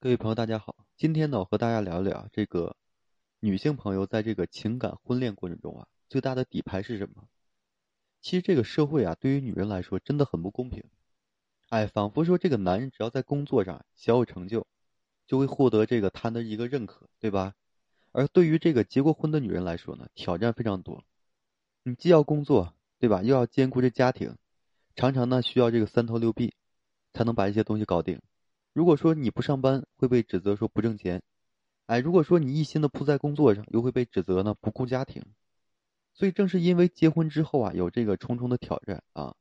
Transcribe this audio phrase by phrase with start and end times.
[0.00, 0.76] 各位朋友，大家好。
[0.96, 2.76] 今天呢，我和大家聊一聊这个
[3.40, 7.24] 女性朋友在这个情感婚恋过程中啊，最大的底牌是什么？
[8.20, 10.84] 其实这个社会啊，对于女人来说真的很不公平。
[11.70, 14.68] 哎，仿佛说这个男人只要在工作上小有成就，
[15.26, 17.54] 就会获得这个他的一个认可，对吧？
[18.12, 21.02] 而对于这个结过婚的女人来说呢，挑战非常多。
[21.82, 23.24] 你既要工作，对吧？
[23.24, 24.36] 又要兼顾这家庭，
[24.94, 26.54] 常常呢需要这个三头六臂，
[27.12, 28.20] 才能把一些东西搞定。
[28.78, 31.20] 如果说你不上班，会被指责说不挣钱，
[31.86, 35.20] 哎，如果说你一心的扑在工作上，又会被指责呢不顾家庭。
[36.14, 39.34] 所以正是因为结婚之后啊，有这个重重的挑战啊，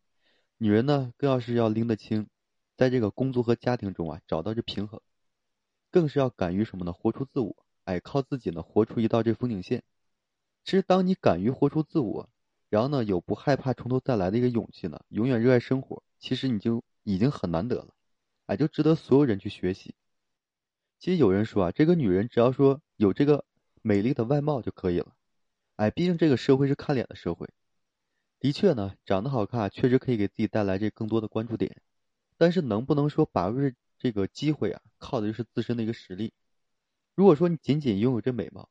[0.57, 2.27] 女人呢更要是要拎得清，
[2.75, 4.99] 在这个工作和家庭中啊找到这平衡，
[5.91, 6.91] 更是要敢于什么呢？
[6.91, 9.83] 活出自我，哎，靠自己呢活出一道这风景线。
[10.63, 12.27] 其实当你敢于活出自我，
[12.69, 17.93] 然后呢有不害怕从头再来的一个勇气呢，永远热爱生活，其实你就已经很难得了。
[18.47, 19.93] 哎，就值得所有人去学习。
[20.99, 23.45] 其实有人说啊，这个女人只要说有这个
[23.81, 25.15] 美丽的外貌就可以了。
[25.75, 27.47] 哎，毕竟这个社会是看脸的社会。
[28.39, 31.81] 的确呢，长得好看确实可以给自己带来这更多的关注点。
[32.37, 36.33] 但是能不能说把握这个机会啊，靠的就是自身的一个实力。
[37.15, 38.69] 如果说你仅仅拥有这美貌，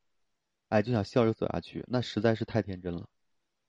[0.68, 3.08] 哎，就想笑着走下去，那实在是太天真了。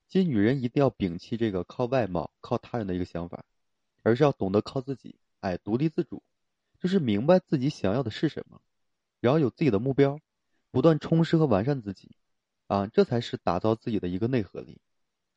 [0.08, 3.44] 其实女人一定要摒弃这个靠外貌、靠他人的一个想法，
[4.03, 5.16] 而是要懂得靠自己。
[5.48, 6.22] 哎，独立自主，
[6.78, 8.62] 就是明白自己想要的是什么，
[9.22, 10.20] 然后有自己的目标，
[10.72, 12.17] 不断充实和完善自己，
[12.67, 14.81] 啊，这才是打造自己的一个内核力。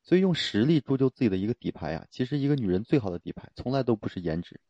[0.03, 4.61] 所以用实力铸就自己的一个底牌啊，其实一个女人最好的底牌从来都不是颜值，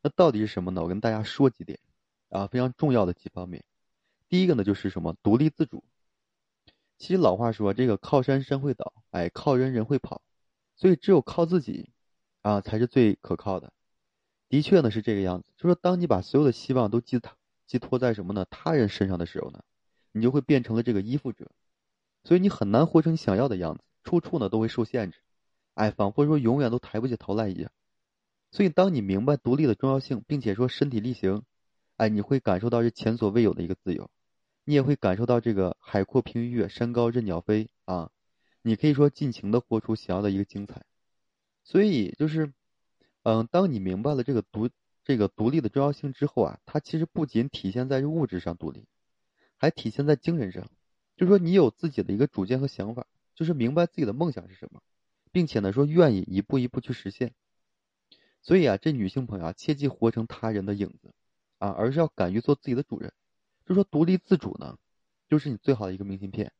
[0.00, 0.80] 那到底是什么呢？
[0.80, 1.78] 我跟大家说几点，
[2.30, 3.62] 啊，非常重要的几方面。
[4.30, 5.14] 第一个呢，就是什么？
[5.22, 5.84] 独立自主。
[6.96, 10.22] 其实老话说，这个靠山山会倒，哎，靠人人会跑，
[10.76, 11.90] 所以只有靠自己，
[12.42, 13.72] 啊，才是最可靠的。
[14.50, 17.32] 的确呢是这个样子，就说当你把所有的希望都寄托
[17.66, 19.62] 寄托在什么呢他人身上的时候呢，
[20.10, 21.48] 你就会变成了这个依附者，
[22.24, 25.20] 所以你很难活成想要的样子，处处呢都会受限制，
[25.74, 27.70] 哎，仿佛说永远都抬不起头来一样。
[28.50, 31.44] 所以当你明白独立的重要性，并且说身体力行，
[31.96, 34.10] 哎，你会感受到这前所未有的一个自由，
[34.64, 38.10] 你也会感受到这个海阔凭鱼跃，山高任鸟飞啊，
[38.62, 40.82] 你可以说尽情的活出想要的一个精彩。
[41.62, 42.52] 所以就是。
[43.22, 44.70] 嗯，当你明白了这个独
[45.04, 48.86] 这个独立的重要性之后啊，它其实不仅体现在物质上独立，
[49.56, 50.70] 还体现在精神上。
[51.16, 54.80] 就说你有自己的一个主见和想法，就是明白自己的梦想是什么，
[55.32, 57.34] 并且呢说愿意一步一步去实现。
[58.40, 61.12] 所以啊，这女性朋友啊，切记活成他人的影子
[61.58, 63.12] 啊，而是要敢于做自己的主人。
[63.66, 64.78] 就说独立自主呢，
[65.28, 66.52] 就是你最好的一个明信片。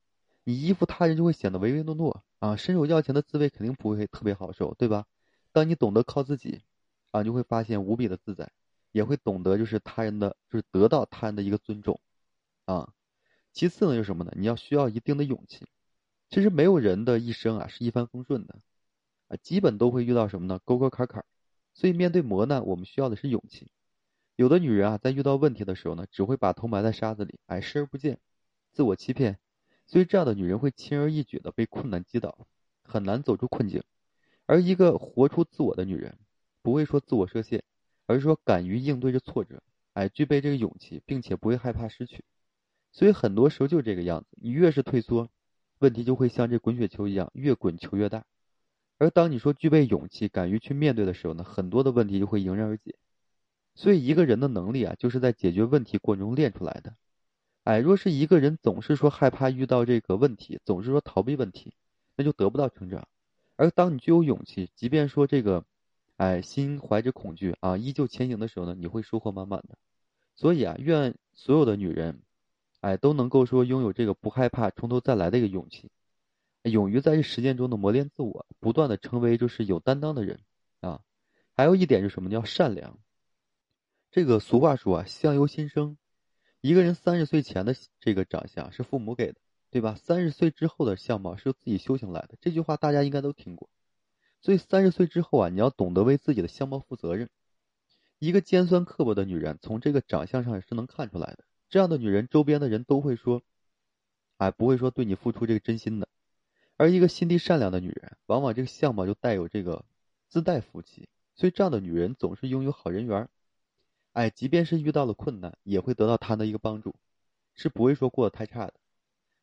[0.44, 5.06] 你依附他人就会显得唯唯诺诺啊，伸手要钱的滋味肯定不会特别好受，对吧？
[5.52, 6.62] 当你懂得靠自己，
[7.10, 8.52] 啊，就会发现无比的自在，
[8.92, 12.00] 也会懂得就是他人的，就是得到他人的一个尊重，
[12.64, 12.92] 啊。
[13.52, 14.32] 其次呢，就是什么呢？
[14.36, 15.66] 你要需要一定的勇气。
[16.28, 18.60] 其实没有人的一生啊是一帆风顺的，
[19.26, 20.60] 啊，基本都会遇到什么呢？
[20.64, 21.24] 沟沟坎坎。
[21.74, 23.72] 所以面对磨难，我们需要的是勇气。
[24.36, 28.18] 有的女人啊，在遇到问题的时候呢，只会把头埋在沙子里，哎，视而不见，
[28.70, 29.38] 自我欺骗。
[29.86, 32.46] 所以这样的女人会轻而易举的被困难击倒，
[32.84, 33.82] 很难走出困境。
[34.50, 36.18] 而一个活出自我的女人，
[36.60, 37.62] 不会说自我设限，
[38.06, 39.62] 而是说敢于应对着挫折，
[39.92, 42.24] 哎，具备这个勇气，并且不会害怕失去。
[42.90, 45.28] 所以很多时候就这个样子，你越是退缩，
[45.78, 48.24] 问题就会像这滚雪球一样，越滚球越大。
[48.98, 52.96] 而当你说具备勇气，敢于去面对的时候呢，很多的问题就会迎刃而解。
[53.76, 56.96] 所以一个人的能力啊，就是在解决问题过程中练出来的。
[57.62, 61.72] 哎，若是一个人总是说害怕遇到这个问题，总是说逃避问题，
[62.16, 63.06] 那就得不到成长。
[63.60, 65.66] 而当你具有勇气，即便说这个，
[66.16, 69.76] 哎，心怀着恐惧啊，依旧前行的时候呢，你会收获满满的。
[70.34, 72.22] 所以啊，愿所有的女人，
[72.80, 75.90] 哎，都能够说拥有这个不害怕从头再来的一个勇气，
[76.62, 80.40] 勇于在实践中的磨练自我，不断的成为就是有担当的人
[80.80, 81.02] 啊。
[81.54, 82.30] 还有一点就是什么？
[82.30, 82.98] 叫善良。
[84.10, 85.98] 这个俗话说啊，相由心生，
[86.62, 89.38] 一个人三十岁前的这个长相是父母给的。
[89.70, 89.94] 对吧？
[89.94, 93.70] 三十岁之后的相貌是由自己修行来的，这句话大家应该都听过。
[94.40, 97.28] 所以三十岁之后啊，你要懂得为自己的相貌负责任。
[98.18, 101.44] 一个尖酸刻薄的女人，从这个长相上也是能看出来的。
[101.68, 103.42] 这样的女人，周边的人都会说，
[104.38, 106.08] 哎，不会说对你付出这个真心的。
[106.76, 109.84] 而一个心地善良的女人，往往这个相貌就带有这个
[110.28, 111.08] 自带福气。
[111.36, 113.28] 所以这样的女人总是拥有好人缘。
[114.12, 116.96] 哎，即便是遇到了困难，也会得到他的一个帮助，
[117.54, 118.74] 是不会说过得太差的。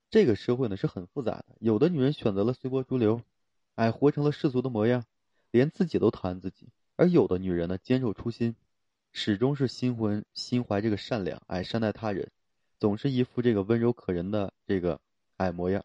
[0.10, 3.22] 这个社会呢是很复杂的，有的女人选择了随波逐流，
[3.76, 5.04] 哎，活成了世俗的模样，
[5.52, 8.56] 连自己都讨厌自己；而有的女人呢坚守初心，
[9.12, 12.32] 始终是心怀心怀这个善良，哎，善待他人，
[12.80, 15.02] 总是一副这个温柔可人的这个
[15.36, 15.84] 哎模样。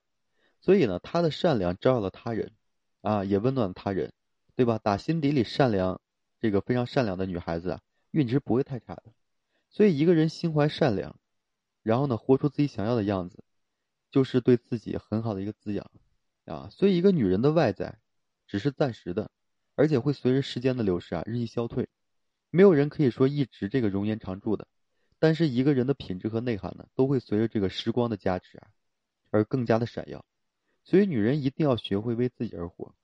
[0.60, 2.52] 所以呢，她的善良照耀了他人，
[3.00, 4.12] 啊，也温暖了他人，
[4.54, 4.78] 对吧？
[4.78, 6.00] 打心底里善良，
[6.40, 7.80] 这个非常善良的女孩子啊，
[8.12, 9.06] 运气不会太差的。
[9.70, 11.16] 所以，一个人心怀善良，
[11.82, 13.42] 然后呢，活出自己想要的样子，
[14.12, 15.90] 就是对自己很好的一个滋养，
[16.44, 16.68] 啊。
[16.70, 17.98] 所以，一个女人的外在，
[18.46, 19.32] 只是暂时的，
[19.74, 21.88] 而且会随着时间的流逝啊，日益消退。
[22.50, 24.68] 没有人可以说一直这个容颜常驻的，
[25.18, 28.68] 但是一个人的品质和内涵呢，都会随着这个时光的加持啊，
[29.30, 30.24] 而更加的闪耀。
[30.84, 32.94] 所以，女人一定要学会为自己而活，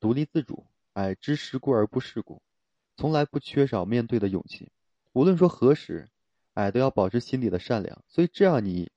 [0.00, 2.40] 独立自主，哎，知世故而不世故，
[2.96, 4.70] 从来不缺少面对的勇气。
[5.12, 6.08] 无论说何时，
[6.54, 8.02] 哎，都要保持心底的善良。
[8.08, 8.90] 所以，这样你，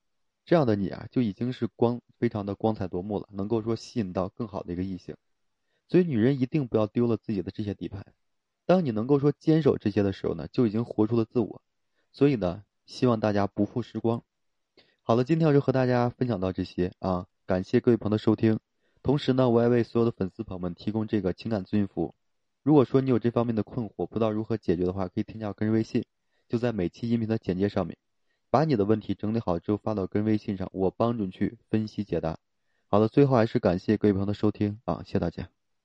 [0.47, 5.17] 这样的你啊，就已经是光非常的光彩夺目了，能够说吸引到更好的一个异性。
[5.89, 8.05] 所以，女人一定不要丢了自己的这些底牌。
[8.65, 11.61] 当你能够说坚守这些的时候呢，就已经活出了自我。
[12.13, 14.23] 所以呢，希望大家不负时光。
[15.03, 17.27] 好了，今天我就和大家分享到这些啊。
[17.45, 18.57] 感谢各位朋友的收听，
[19.03, 22.15] 同时呢，我也为所有的粉丝朋友们提供这个情感咨询服务。
[22.63, 26.05] 如果说你有这方面的困惑，不知道如何解决的话，可以添加我个人微信，
[26.47, 27.97] 就在每期音频的简介上面，
[28.49, 32.37] 把你的问题整理好之后发到跟微信上，我帮助你去分析解答。
[32.87, 35.56] 好了，最后还是感谢各位朋友的收听啊，谢谢大家。